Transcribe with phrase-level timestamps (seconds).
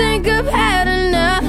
[0.00, 1.44] think I've had enough.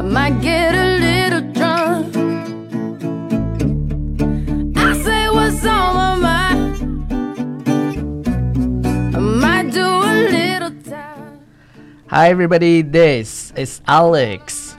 [0.00, 2.16] I might get a little drunk.
[4.76, 7.06] I say what's on my mind.
[9.14, 11.38] I might do a little time.
[12.08, 14.72] Hi everybody, this is Alex。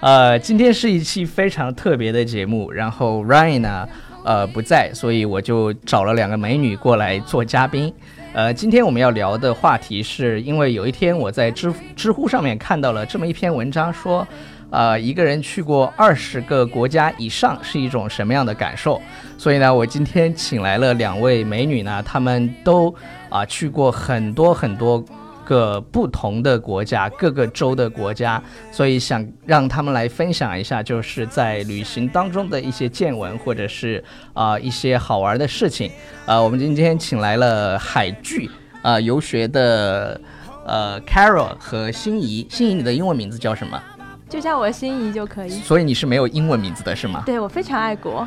[0.00, 3.88] 呃，今天是一期非常特别的节目，然后 Ryan 呢，
[4.24, 7.92] 呃不在，所以我就找了两个美女过来做嘉宾。
[8.34, 14.26] 呃，今天我们要聊的话题是因为有一天我在知知乎上面看到了这么一篇文章，说，
[14.70, 19.00] 呃，一个人去过二十个国家以上是一种什么样的感受？
[19.38, 22.92] 所以呢，我今天请来了两位美女呢，她们都
[23.28, 25.04] 啊、去过很多很多
[25.44, 35.90] 个不同的国家，各个州的国家，所以想让他们来分享一下，就是在旅行当中的一些见闻，或者是啊、一些好玩的事情。
[36.26, 38.50] 呃，我们今天请来了海剧
[38.82, 40.20] 啊、游学的
[40.66, 42.46] 呃 Carol 和心仪。
[42.50, 43.80] 心仪，你的英文名字叫什么？
[44.28, 45.50] 就叫我心仪就可以。
[45.50, 47.22] 所以你是没有英文名字的是吗？
[47.24, 48.26] 对我非常爱国，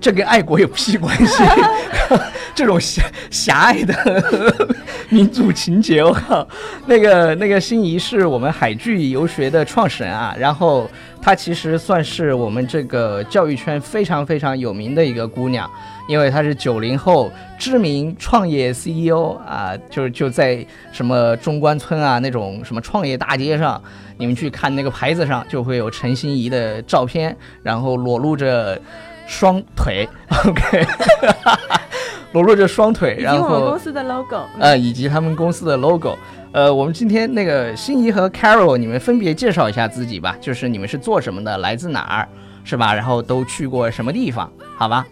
[0.00, 1.42] 这跟爱国有屁关系？
[2.54, 3.94] 这种狭狭隘的
[5.08, 6.46] 民族情节，我靠！
[6.86, 10.90] 那个那个心仪是我们海剧游学的创始人啊，然后
[11.22, 15.70] 她其实算是我们这个教育圈非常非常有名的一个姑娘，
[16.08, 23.80] 因为她是九零后知名创业 CEO 啊，就是就在什么中关村啊那种什么创业大街上，
[24.18, 28.78] 你们去看那个牌子上就会有陈心怡的照片，然后裸露着
[29.30, 30.08] 双腿
[30.44, 30.84] ，OK，
[32.34, 34.40] 裸露着双腿，以及然后我们公司的 logo。
[34.58, 36.18] 呃，以及他们公司的 logo。
[36.50, 42.28] 呃，我们今天那个心仪和 Carol，你们分别介绍一下自己吧，就是你们是做什么的，来自哪儿，
[42.64, 42.92] 是吧？
[42.92, 45.06] 然后都去过什么地方，好吧、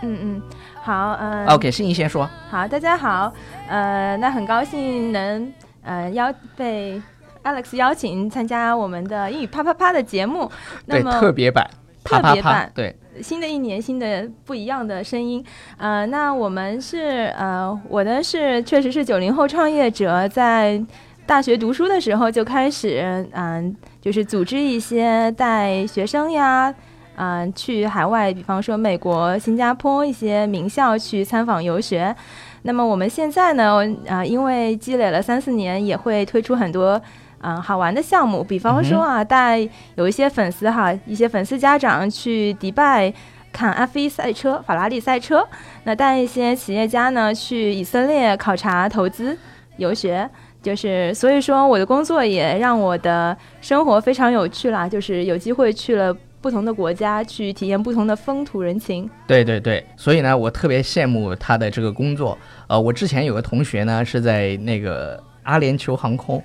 [0.00, 0.42] 嗯嗯，
[0.82, 2.28] 好，嗯、o k 心仪先说。
[2.50, 3.30] 好，大家好，
[3.68, 5.52] 呃，那很高兴能
[5.82, 7.00] 呃邀被
[7.44, 10.50] Alex 邀请参加我们的英语啪啪啪的节目。
[10.86, 11.68] 那对，么特别版，
[12.02, 15.44] 啪啪啪特别版，对，新的一年，新的不一样的声音。
[15.76, 20.82] 呃，那我们是呃，我的是确实是九零后创业者，在
[21.26, 26.74] 大学读书的时候就开始，嗯、就是组织一些带学生呀。
[27.20, 32.14] 嗯、去海外，比方说美国、新加坡一些名校去参访游学。
[32.62, 37.00] 那么我们现在呢，啊、因为积累了三四年，也会推出很多
[37.40, 43.12] 嗯、好玩的项目，比方说啊，带有一些粉丝哈，一些粉丝家长去迪拜
[43.52, 45.46] 看 F1 赛车、法拉利赛车，
[45.84, 49.36] 那带一些企业家呢去以色列考察投资、
[49.76, 50.28] 游学。
[50.60, 59.08] 就是所以说，我的工作也让我的生活非常有趣啦，就是有机会去了不同的国家，去体验不同的风土人情。
[59.24, 62.36] 对对对，所以呢，我特别羡慕他的这个工作。
[62.66, 66.42] 呃，我之前有个同学呢是在那个阿联酋航空，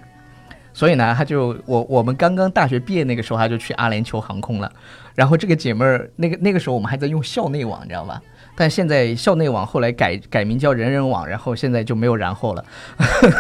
[0.74, 4.72] 所以呢，他就我我们刚刚大学毕业那个时候，他就去阿联酋航空了。
[5.16, 8.20] 然后这个姐妹儿，那个那个时候我们还在用校内网，你知道吧？
[8.56, 12.66] 但现在校内网后来改改名叫人人网，然后现在就没有然后了。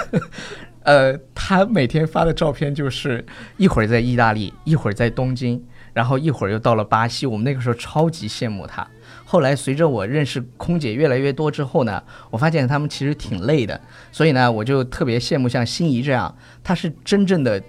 [0.84, 3.26] 呃，她每天发的照片就是
[3.58, 7.26] 一会儿在意大利，一会儿在东京，然后一会儿又到了巴西。
[7.26, 8.86] 我们那个时候超级羡慕她。
[9.34, 16.32] 后来随着我认识空姐越来越多之后呢，我发现他们其实挺累的，所以呢，我就特别羡慕像心仪这样，
[16.64, 17.60] 她是真正的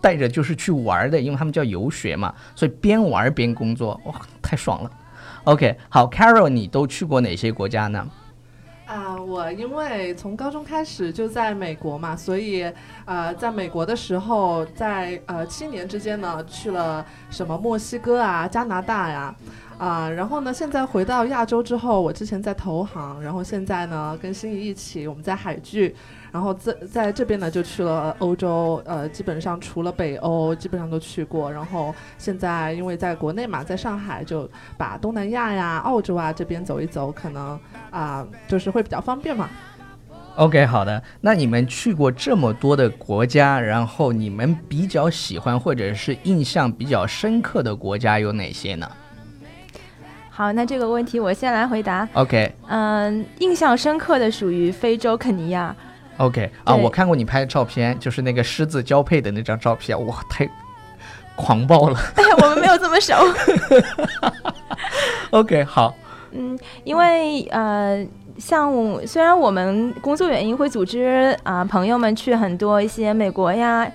[0.00, 4.90] 带着就是去玩的，因为他们叫游学嘛，所以边玩边工作，哇，太爽了。
[5.44, 8.08] OK，好，Carol，你都去过哪些国家呢？
[8.86, 12.64] 啊，我因为从高中开始就在美国嘛，所以
[13.04, 19.34] 呃，在美国的时候，在呃七年之间呢，去了什么墨西哥啊、加拿大呀，
[19.82, 25.92] 啊然后呢，现在回到亚洲之后，我之前在投行，然后现在呢跟心仪一起，我们在海聚，
[26.30, 34.48] 然后在在这边呢就去了欧洲，呃，基本上除了北欧，基本上都去过，然后现在因为在国内嘛，在上海就
[34.78, 37.58] 把东南亚呀、澳洲啊这边走一走，可能
[37.90, 39.50] 啊、就是会比较方便嘛。
[40.36, 41.02] OK，好的。
[41.20, 48.88] 那你们去过这么多的国家，然后你们比较喜欢或者是印象比较深刻的国家有哪些呢
[50.34, 52.08] 好，那这个问题我先来回答。
[52.14, 55.76] ？OK，嗯，印象深刻的属于非洲肯尼亚。
[56.16, 60.48] OK 啊，我看过你拍的照片，就是那个狮子交配的那张照片，哇，太
[61.36, 61.98] 狂暴了。
[62.16, 63.14] 哎呀，我们没有这么熟。
[65.32, 65.94] OK，好，
[66.30, 68.02] 嗯，因为呃，
[68.38, 73.86] 像我虽然我们工作原因会组织啊、朋友们去很多一些美国呀、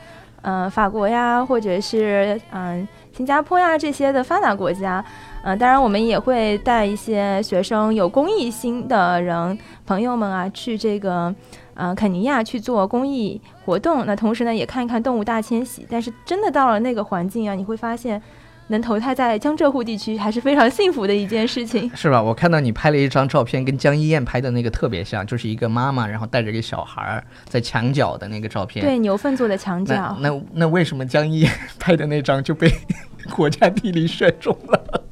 [0.44, 5.04] 呃法国呀，或者是嗯、新加坡呀这些的发达国家，
[5.42, 11.34] 嗯、当然我们也会带一些学生有公益心的人朋友们啊去这个
[11.74, 15.84] 呃肯尼亚去做公益活动，那同时呢也看一看动物大迁徙。
[15.90, 18.22] 但是真的到了那个环境啊，你会发现。
[18.68, 21.90] 能投胎在江浙沪地区还是非常幸福的一件事情。
[21.96, 22.22] 是吧？
[22.22, 28.86] 我看到你拍了一张照片，跟江一燕拍的那个特别像，就是一个妈妈，然后带着一个小孩儿在墙角的那个照片。
[28.86, 30.18] 对，牛粪做的墙角。
[30.20, 32.72] 那那那为什么江一燕 拍的那张就被
[33.32, 35.04] 国家地理选中了？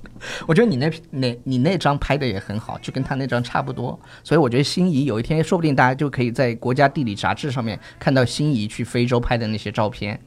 [0.48, 4.00] 我觉得你那那你那张拍的也很好，就跟他那张差不多。
[4.24, 10.20] 所以我觉得心仪有一天说不定大家就可以在国家地理杂志上面看到心仪去非洲拍的那些照片。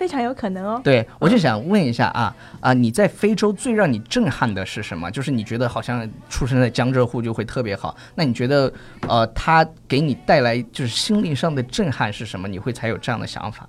[0.00, 0.80] 非常有可能哦。
[0.82, 5.10] 对，我就想问一下啊啊，你在非洲最让你震撼的是什么？
[5.10, 7.94] 就是你觉得好像出生在江浙沪就会特别好。
[8.14, 8.72] 那你觉得
[9.06, 12.48] 呃，他给你带来就是心灵上的震撼是什么？
[12.48, 13.68] 你会才有这样的想法？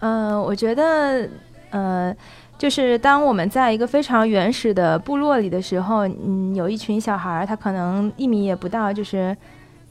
[0.00, 1.30] 嗯，我觉得
[1.70, 2.12] 呃，
[2.58, 9.36] 就是当我们在一个非常原始的部落里的时候，嗯，有一群小孩儿，他可能一米也不到，就是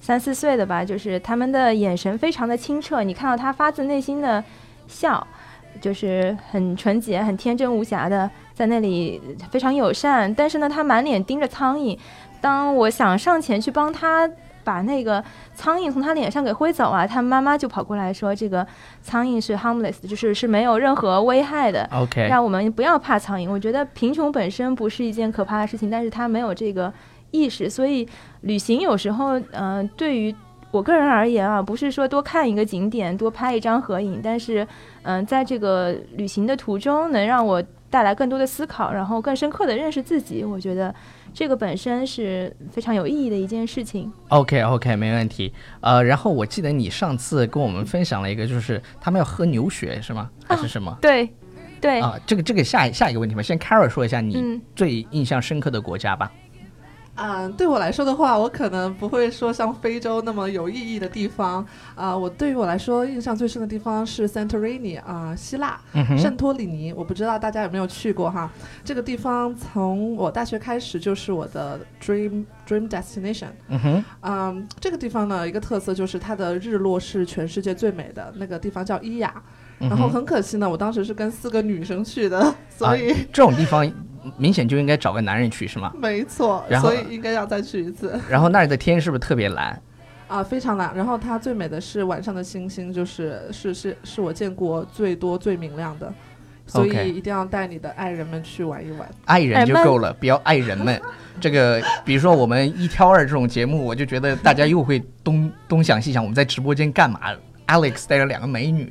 [0.02, 4.44] 三四岁的吧，就是他们的眼神非常的清澈，你看到他发自内心的
[4.86, 5.26] 笑。
[5.82, 10.34] 就是很纯洁、很天真无瑕的，在那里非常友善。
[10.34, 11.98] 但是呢，他满脸盯着苍蝇。
[12.42, 14.30] 当我想上前去帮他
[14.64, 15.24] 把那个
[15.54, 18.66] 苍蝇从他脸上给挥走啊，他妈妈就跑过来说：“这个
[19.02, 21.90] 苍蝇是 harmless，就是是没有任何危害的。
[21.92, 23.50] OK，让我们不要怕苍蝇。
[23.50, 26.94] 我觉得贫穷本身不是一件可怕的事情，但是他没有这个
[27.32, 27.70] 意识。
[27.70, 28.08] 所以
[28.42, 30.36] 旅行有时候，嗯，对于。
[30.76, 34.68] 我个人而言啊，不是说多看一个景点、多拍一张合影，但是，
[35.04, 40.44] 嗯，在这个旅行的途中，能让我带来更多的思考，然后更深刻的认识自己。
[40.44, 40.94] 我觉得
[41.34, 44.12] 这个本身是非常有意义的一件事情。
[44.28, 45.54] OK，OK，没问题。
[45.80, 50.30] 呃，然后我记得你上次跟我们分享了一个，就是他们要喝牛血，是吗？
[50.46, 50.94] 还是什么？
[51.02, 51.30] 对，
[51.80, 52.02] 对。
[52.02, 53.42] 啊，这个这个下下一个问题吧。
[53.42, 56.30] 先 Carol 说一下你最印象深刻的国家吧。
[56.34, 56.45] 嗯，
[57.58, 61.66] 对我来说的话，我可能不会说像非洲那么有意义的地方。
[61.96, 65.80] 啊，我对于我来说印象最深的地方是 Santorini 啊，希腊
[66.18, 66.92] 圣托里尼。
[66.92, 68.52] 我不知道大家有没有去过哈？
[68.84, 73.50] 这个地方从我大学开始就是我的 dream dream destination。
[73.70, 74.06] 嗯哼。
[74.22, 78.34] 嗯，这个地方呢，一个特色就是它的日落是全世界最美的。
[78.36, 79.42] 那个地方叫伊雅。
[79.78, 83.86] 然后很可惜呢，我当时是跟四个女生去的， 所以这种地方
[84.38, 85.92] 明显就应该找个男人去，是吗？
[85.98, 88.20] 没错，所以应该要再去一次。
[88.30, 89.82] 然后那里的天是不是特别蓝？
[90.28, 90.92] 啊，非常蓝。
[90.96, 96.12] 然后它最美的是晚上的星星，就是是是是我见过最多最明亮的，
[96.66, 99.08] 所以一定要带你的爱人们去玩一玩。
[99.26, 101.00] 爱人就够了，不要爱人们。
[101.40, 107.20] 这个比如说我们一挑二这种节目，我就觉得大家又会东东想西想，我们在直播间干嘛
[107.68, 108.90] ？Alex 带着两个美女。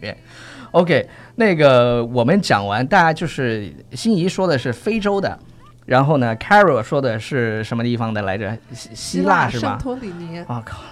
[0.74, 5.38] OK，那个我们讲完，大家就是心仪说的是非洲的，
[5.86, 8.58] 然后呢，Carol 说的是什么地方的来着？
[8.72, 9.68] 希希腊是吧？
[9.68, 10.40] 圣托里尼。
[10.40, 10.82] 啊靠，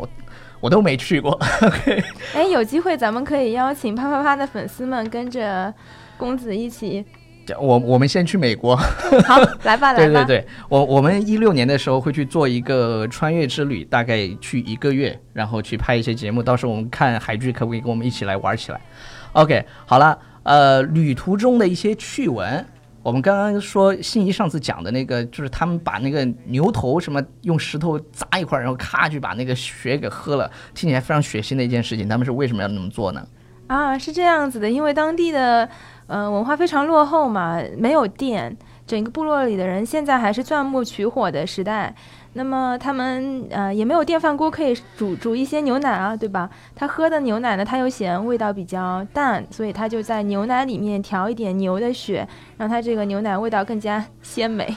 [0.00, 0.08] 我
[0.58, 1.30] 我都没去过。
[1.62, 2.02] OK，
[2.34, 5.72] 哎，有机会咱们可以邀请啪啪啪的粉丝们跟着
[6.16, 7.06] 公子一起。
[7.58, 8.76] 我我们先去美国。
[9.26, 9.94] 好，来吧，来吧。
[9.94, 16.42] 对对对，我我们一六年的时候会去做一个穿越之旅，大概去一个月，然后去拍一些节目。
[16.42, 18.80] 到时候我们看海剧，可不可以跟我们一起来玩起来
[19.32, 22.64] ？OK，好了，呃，旅途中的一些趣闻，
[23.02, 32.08] 我们刚刚说心仪上次讲的那个，就是他们把那个牛头什么用石头砸一块，然后咔就把那个血给喝了，听起来非常血腥的一件事情。
[32.08, 33.26] 他们是为什么要那么做呢？
[33.68, 35.66] 啊，是这样子的，因为当地的
[36.12, 38.54] 呃文化非常落后嘛，没有电，
[38.86, 41.94] 整个部落里的人现在还是钻木取火的时代。
[42.34, 46.48] 那么他们呃也没有电饭锅可以煮煮一些牛奶啊，对吧？
[46.74, 52.26] 他喝的牛奶呢，他又嫌，味道比较淡，所以他就在牛奶里面调一点牛的血，
[52.56, 54.74] 让它这个牛奶味道更加鲜美。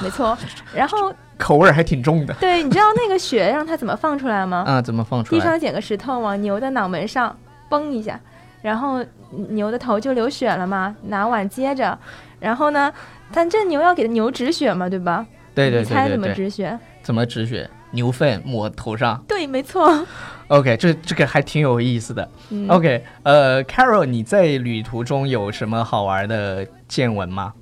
[0.00, 0.38] 没错，
[0.72, 2.32] 然后口味还挺重的。
[2.38, 4.62] 对，你知道那个血让它怎么放出来吗？
[4.64, 5.40] 啊，怎么放出来？
[5.40, 7.36] 地上捡个石头往牛的脑门上
[7.68, 8.20] 崩一下，
[8.62, 9.04] 然后
[9.50, 10.94] 牛的头就流血了嘛。
[11.02, 11.98] 拿碗接着，
[12.40, 12.92] 然后呢，
[13.32, 15.26] 但这牛要给牛止血嘛，对吧？
[15.54, 15.88] 对对对对对。
[15.88, 16.78] 你猜怎么止血？
[17.02, 17.68] 怎么止血？
[17.90, 19.22] 牛粪抹头上？
[19.28, 20.06] 对，没错。
[20.48, 22.26] OK，这这个还挺有意思的。
[22.68, 27.52] OK，呃，Carol，你在旅途中有什么好玩的见闻吗？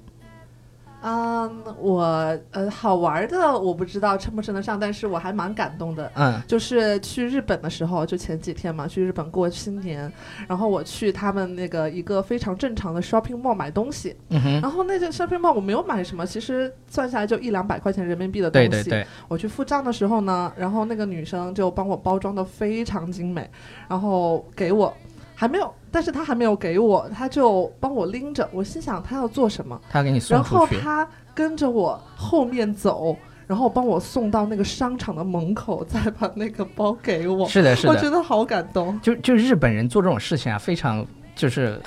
[1.03, 2.03] 嗯，我
[2.51, 6.11] 呃好玩的我不知道称不称得上，但是我还蛮感动的。
[6.15, 10.13] 嗯，就是去日本的时候，就前几天嘛，去日本过新年，
[10.47, 14.15] 然后我去他们那个一个非常正常的 shopping mall 买东西。
[14.29, 14.61] 嗯哼。
[14.61, 18.69] 然后那个 shopping mall 我没有买什么，其实算下来就一两百块钱人民币的东西。
[18.69, 19.07] 对对对。
[19.29, 23.49] 我去付账的时候呢，然后那个女生就帮我包装的非常精美，
[23.89, 24.95] 然后给我。
[25.41, 28.47] 还没有，但是他还没有给我，他就帮我拎着。
[28.53, 29.81] 我心想他要做什么？
[29.89, 33.17] 他给你送然后 他跟着我后面走，
[33.47, 37.49] 然后帮我送到那个商场的门口，再把那个包给我。
[37.49, 39.01] 是的，是的我觉，得好感动。
[39.01, 41.03] 就就日本人做这种事情啊，非常
[41.35, 41.81] 就是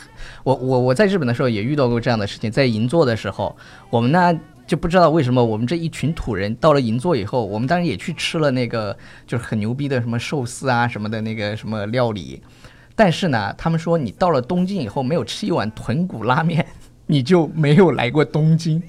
[0.43, 3.55] 我我我在日本的时候也遇到过这样的事情，在银座的时候，
[3.91, 4.39] 我们呢。
[4.65, 12.41] 就不知道为什么我们这一群土人到了银座以后，我们当然也去吃了那个就是很牛逼的什么寿司啊什么的那个什么料理，
[12.95, 16.65] 但是呢，他们说你到了东京以后没有吃一碗豚骨拉面，
[17.07, 18.81] 你就没有来过东京。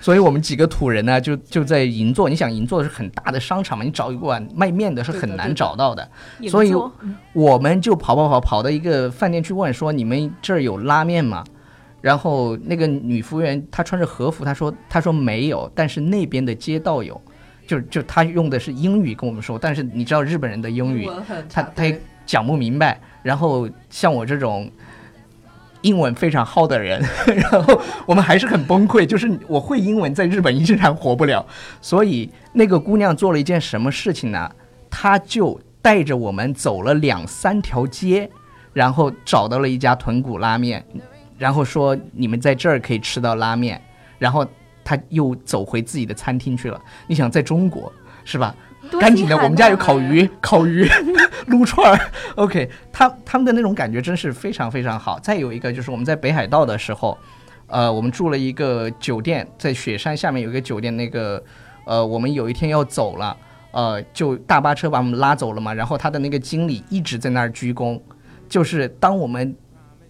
[0.00, 6.08] 所以我们几个土人呢，就就在银座，你想银座是很大的商场嘛，你找一碗卖面的是很难找到的，
[6.48, 6.72] 所以
[7.32, 11.44] 我们就跑跑跑跑到一个饭店去问说你们这儿有拉面吗？
[12.00, 17.20] 然后那个女服务员她穿着和服，她说她说没有，但是那边的街道有，
[17.64, 21.08] 就就她用的是英语跟我们说，但是你知道日本人的英语，
[21.48, 23.00] 他他也讲不明白。
[23.22, 24.70] 然后像我这种
[25.82, 29.06] 英文非常好的人， 然后我们还是很崩溃。
[29.06, 31.44] 就是我会英文，在日本依然活不了。
[31.80, 34.50] 所以那个姑娘做了一件什么事情呢？
[34.90, 38.28] 她就带着我们走了两三条街，
[38.72, 40.84] 然后找到了一家豚骨拉面，
[41.38, 43.80] 然后说你们在这儿可以吃到拉面，
[44.18, 44.46] 然后
[44.84, 46.80] 她又走回自己的餐厅去了。
[47.06, 47.92] 你想，在中国
[48.24, 48.54] 是吧？
[48.90, 50.88] 多赶紧的，我们家有烤鱼，烤鱼
[51.46, 52.10] 撸串儿。
[52.36, 55.18] OK，他他们的那种感觉真是非常非常好。
[55.20, 57.16] 再有一个就是我们在北海道的时候，
[57.66, 61.42] 呃，我们住了一个酒店，在雪山下面有一个酒店，那个
[61.84, 63.36] 呃，我们有一天要走了，
[63.72, 65.72] 呃，就大巴车把我们拉走了嘛。
[65.74, 68.00] 然后他的那个经理一直在那儿鞠躬，
[68.48, 69.54] 就是当我们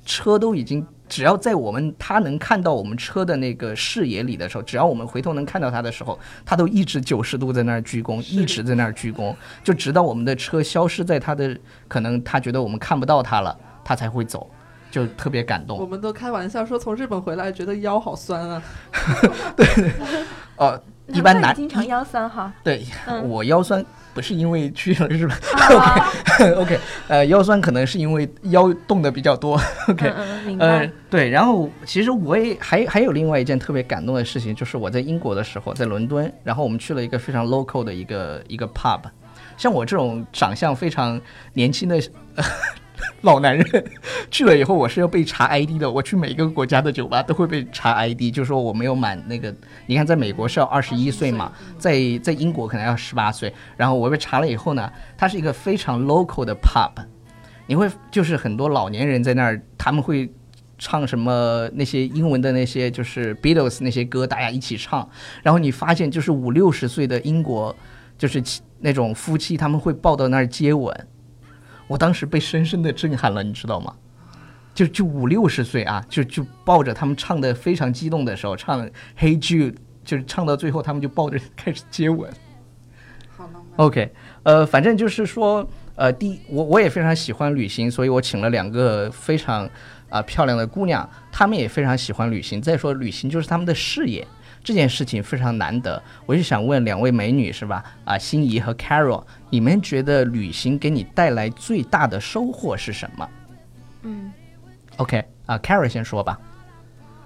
[0.04, 0.86] 车都已经。
[1.12, 11.54] 只要在我们他能看到我们车的那个视野里的时候，只要我们回头能看到他的时候，他都一直九十度在那儿鞠躬，一直在那儿鞠躬，就直到我们的车消失在他的，
[11.86, 13.54] 可能他觉得我们看不到他了，
[13.84, 14.50] 他才会走，
[14.90, 15.78] 就特别感动。
[15.78, 18.62] 我们都开玩笑说，从日本回来觉得腰好酸啊。
[20.56, 22.50] 呃，一般男经常腰酸哈。
[22.64, 25.36] 对嗯我腰酸不是因为去了日本
[26.48, 26.78] OK OK，
[27.08, 39.00] 呃，腰酸可能是因为腰动的比较多，OK，嗯嗯，明呃。，对，然后其实我也还还有另外一件特别感动的事情，就是我在英国的时候，在伦敦，然后我们去了一个非常 local 的一个一个 pub，
[39.56, 41.20] 像我这种长相非常
[41.54, 41.96] 年轻的、
[42.36, 42.44] 呃
[43.22, 43.84] 老男人，
[44.30, 45.90] 去了以后我是要被查 ID 的。
[45.90, 49.54] 我去每个国家的酒吧都会被查 ID，就说我没有满那个，
[49.86, 56.90] 你看在美国是要二十一岁嘛，在在英国可能要十八岁，然后我被查了以后呢，它是一个非常 local 的 pub。
[57.66, 60.28] 你会就是很多老年人在那儿，他们会
[60.78, 65.08] 唱什么那些英文的那些就是 Beatles 那些歌，大家一起唱。
[65.44, 67.74] 然后你发现就是五六十岁的英国，
[68.18, 68.42] 就是
[68.80, 70.92] 那种夫妻，他们会抱到那儿接吻。
[71.86, 73.94] 我当时被深深的震撼了，你知道吗？
[74.74, 78.80] 就就五六十岁啊，就就抱着他们唱的非常激动的时候，唱
[79.18, 82.30] Hey Jude，就是唱到最后，他们就抱着开始接吻。
[83.36, 83.64] 好浪漫。
[83.76, 84.10] OK，
[84.44, 89.68] 呃，反正就是说，呃，第一，我我也非常喜欢旅行，所以我请了两个非常
[90.08, 92.60] 啊、漂亮的姑娘，她们也非常喜欢旅行。
[92.60, 94.26] 再说，旅行就是他们的事业，
[94.64, 96.02] 这件事情非常难得。
[96.26, 97.84] 我就想问两位美女是吧？
[98.04, 103.28] 啊、心仪和 Carol，你们觉得旅行给你带来最大的收获是什么
[104.02, 104.32] 嗯
[104.96, 106.40] ，？OK，啊、c a r o l 先说吧。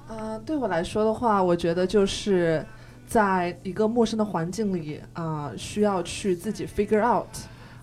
[0.08, 2.64] 呃，对我来说的话，我觉得就是
[3.06, 7.26] 在一个陌生的环境里啊、需要去自己 figure out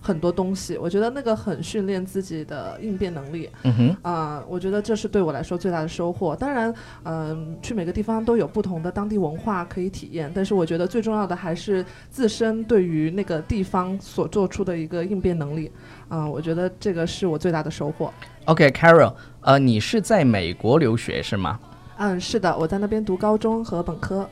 [0.04, 0.76] 很多东西。
[0.76, 6.36] 我觉得那个很训练自己的应变能力嗯哼，啊、我觉得这是对我来说最大的收获。
[6.36, 6.72] 当然，
[7.04, 15.72] 嗯、去每个地方都有不同的当地文化可以体验，但是我觉得最重要的还是自身对于那个地方所做出的一个应变能力。
[16.08, 18.12] 啊、我觉得这个是我最大的收获。
[18.44, 21.58] OK，Carol，、呃，你是在美国留学是吗？
[21.96, 24.28] 嗯，是的，我在那边读高中和本科。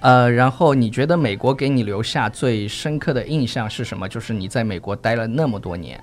[0.00, 4.08] 呃，然后你觉得美国给你留下最深刻的印象是什么？
[4.08, 6.00] 就是你在美国待了那么多年。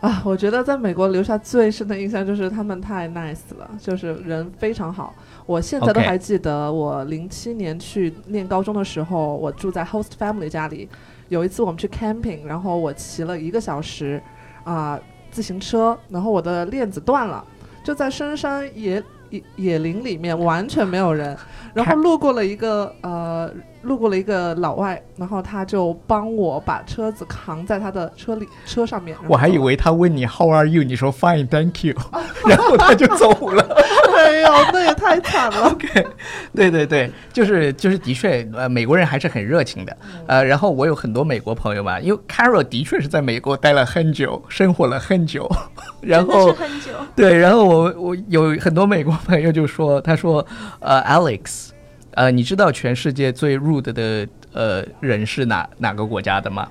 [0.00, 5.14] 啊，我觉得在美国留下最深的印象就是他们太 nice 了，就是人非常好。
[5.44, 10.88] 我现在都还记得，我零七年去念高中的时候，我住在 host family 家里。
[11.28, 14.22] 有一次我们去 camping，然后我骑了一个小时
[14.64, 14.98] 啊、
[15.30, 17.44] 自行车，然后我的链子断了，
[17.84, 21.36] 就在深山野野野林里面，完全没有人。
[21.72, 23.50] 然后路过了一个呃，
[23.82, 29.16] 路过了一个老外，然后他就帮我把车子扛在他的车里车上面。
[29.28, 31.94] 我还以为他问你 How are you，你说 Fine, thank you，
[32.48, 33.64] 然后他就走了。
[34.30, 35.68] 没有，那也太惨了。
[35.70, 36.06] OK，
[36.54, 39.96] 对对对，就是就是的确，呃，美国人还是很热情的。
[40.26, 45.50] 呃，然后我有很多美国朋友嘛，因为 Carol 的确是在美国待了很久，生活了很久，
[46.00, 46.92] 然后是很久。
[47.16, 50.46] 对，然后我我有很多美国朋友就说，他说，
[50.78, 51.70] 呃，Alex，
[52.12, 56.68] 呃，你知道全世界最 rude 的呃人是哪哪个国家的吗？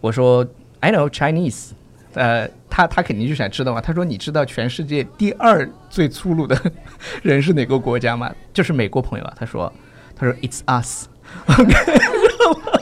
[0.00, 0.46] 我说
[0.80, 1.70] I know Chinese。
[2.14, 3.82] 呃，他他肯定就想知道嘛。
[3.82, 6.58] 他说你知道全世界第二最粗鲁的
[7.22, 8.34] 人是哪个国家吗？
[8.54, 9.34] 就是美国朋友啊。
[9.36, 9.70] 他说
[10.16, 11.74] 他说 It's us，OK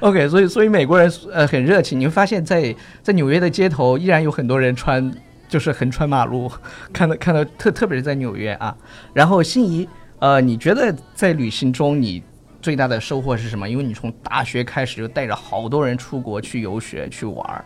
[0.00, 5.14] OK 所以所以美国人呃很热情，你会发现在在纽约的街头依然有很多人穿
[5.48, 6.50] 就是横穿马路，
[6.92, 8.76] 看到看到特特别是在纽约啊。
[9.14, 9.88] 然后心仪，
[10.18, 12.20] 呃，你觉得在旅行中你
[12.60, 13.68] 最大的收获是什么？
[13.68, 17.64] 因为你从大学开始就带着好多人出国去游学去玩儿。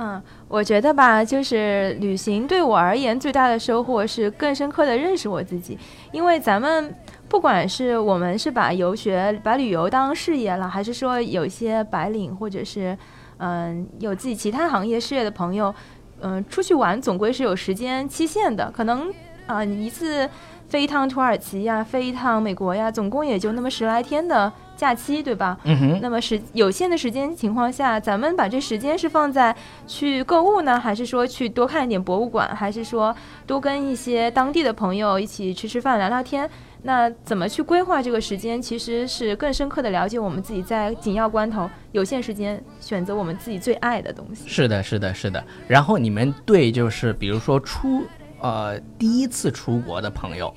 [0.00, 5.78] 嗯，我觉得吧，就是旅行对我而言最大的收获是更深刻的认识我自己，
[6.10, 6.94] 因为咱们
[7.28, 12.96] 不管是我们是把游学、把旅游当事业了，还是说有一些白领或者是
[13.36, 15.72] 嗯有自己其他行业事业的朋友，
[16.20, 19.12] 嗯，出去玩总归是有时间期限的，可能
[19.46, 20.26] 啊你一次
[20.68, 25.58] 飞一趟土耳其呀，飞一趟美国呀，总共也就那么十来天的假期，对吧？
[25.64, 29.54] 嗯哼，那么时有限的时间情况下，咱们把这时间是放在
[29.86, 36.48] 去购物呢，还是说去多看一点博物馆，还是说多跟一些当地的朋友一起吃吃饭、聊聊天？
[36.82, 44.46] 那怎么去规划这个时间，其实是更深刻的了解我们自己在紧要关头、有限时间选择我们自己最爱的东西。
[44.46, 45.42] 是的，是的，是的。
[45.66, 48.04] 然后你们对就是比如说出
[48.40, 50.52] 呃第一次出国的朋友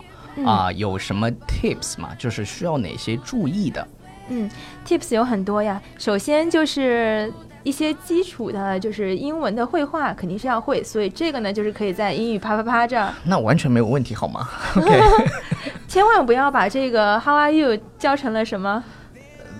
[0.46, 2.12] 啊、有什么 tips 吗？
[2.18, 3.86] 就是需要哪些注意的？
[4.30, 4.50] 嗯
[4.88, 5.82] ，tips 有很多呀。
[5.98, 7.32] 首先就是
[7.64, 14.48] 一些基础的，就是英文的绘画肯定是要会，所以这个呢，就是可以在英语啪啪啪这儿，那完全没有问题，好吗？
[14.78, 15.02] OK，
[15.88, 18.82] 千万不要把这个 How are you 教成了什么？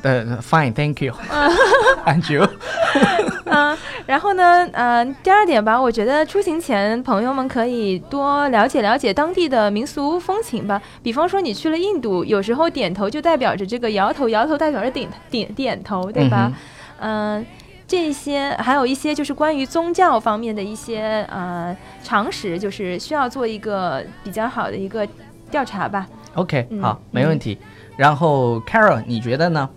[0.04, 2.48] 呃，Fine，Thank you，And you。
[3.46, 10.82] 嗯，然后呢，嗯、第二点吧，我觉得出行前朋友们可以多了解了解当地的民俗风情吧。
[11.04, 16.52] 比方说你去了印度，有时候点头就代表着这个摇头，摇头代表着点点点头，对吧？
[17.00, 17.46] 嗯。
[17.88, 25.06] 这些还有一些就是关于宗教方面的一些呃常识，就是需要做一个比较好的一个
[25.50, 26.08] 调查吧。
[26.36, 27.58] OK，嗯好，没问题。
[27.98, 29.70] 然后 Carol，你觉得呢？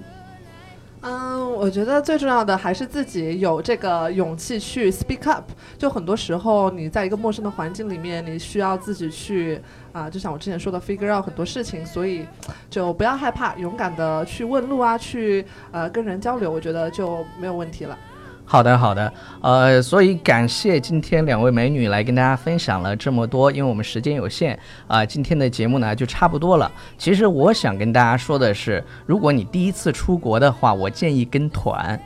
[1.65, 5.51] 我觉得最重要的还是自己有这个勇气去 speak up。
[5.79, 9.59] 就很多时候，你在一个陌生的环境里面，你需要自己去
[9.91, 12.27] 啊、就像我之前说的 figure out 很多事情，所以
[12.69, 17.99] 就不要害怕，勇敢的去问路啊，去呃跟人交流，我觉得就没有问题了。
[18.47, 26.71] 好的，好的，呃，所以感谢今天两位美女来跟大家分享了这么多，因为我们时间有限啊、今天的节目呢就差不多了。
[26.99, 32.01] 其实我想跟大家说的是，如果你第一次出国的话，我建议跟团。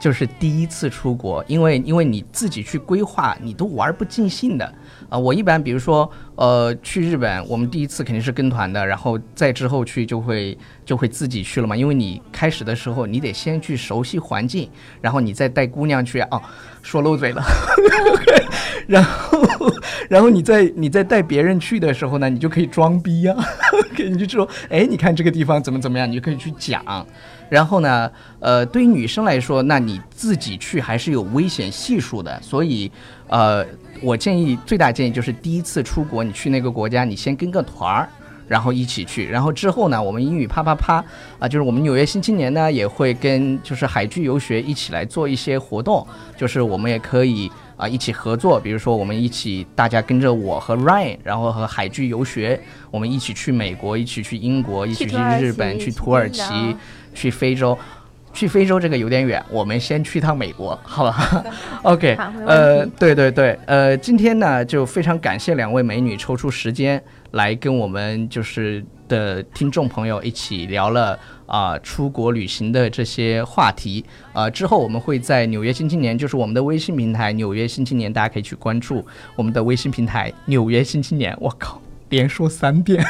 [0.00, 4.72] 就是第一次出国，因为因为你自己去规划，你都玩不尽兴的
[5.08, 14.70] 啊、我一般比如说，呃，去日本，我们第一次肯定是跟团的，然后再之后去就会就会自己去了嘛，因为你开始的时候你得先去熟悉环境，
[15.00, 16.40] 然后你再带姑娘去哦，
[16.80, 17.42] 说漏嘴了，
[18.86, 19.42] 然后
[20.08, 23.34] 然后你再你再带别人去的时候呢，你就可以装逼呀、
[23.96, 27.04] 给 你就说，哎，你看这个地方怎么怎么样，你就可以去讲。
[27.50, 32.92] 然后呢，呃，对于女生来说，那你自己去还是有危险系数的，所以，
[33.26, 33.64] 呃，
[34.02, 38.08] 我建议最大建议就是第一次出国，你去那个国家，你先跟个团儿。
[38.48, 41.04] 然后一起去，然后之后呢，我们英语啪啪啪
[41.38, 52.58] 啊，就是我们纽约新青年呢也会跟就是海剧游学一起来做一些活动，就是我们也可以啊一起合作，比如说我们一起大家跟着我和 Ryan，然后和海剧游学，
[52.90, 56.42] 我们一起去美国，一起去英国，一起去日本，去土耳其，
[57.12, 57.76] 去非洲。
[58.38, 61.44] 去非洲这个有点远，我们先去趟美国，好吧？
[61.82, 81.36] OK，好呃，对对对，呃，今天呢就非常感谢两位美女抽出时间来跟我们就是的听众朋友一起聊了啊、出国旅行的这些话题啊、之后我们会在纽约新青年，就是我们的微信平台纽约新青年，大家可以去关注我们的微信平台纽约新青年。
[81.40, 83.04] 我靠，连说三遍。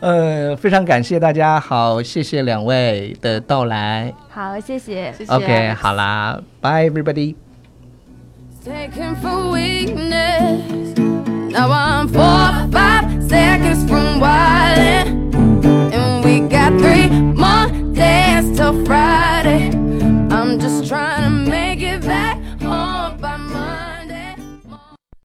[0.00, 4.12] 呃，非常感谢大家，好，谢谢两位的到来。
[4.30, 5.32] 好，谢谢，谢谢。
[5.32, 7.34] OK，好啦，Bye everybody。
[8.64, 10.94] Taken for weakness.
[11.50, 14.20] Now I'm four, five seconds from
[15.92, 19.70] and we got three more days Friday.
[20.30, 21.19] I'm just tryna